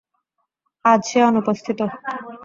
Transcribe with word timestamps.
আজ 0.85 1.01
সে 1.09 1.19
অনুপস্থিতও। 1.29 1.87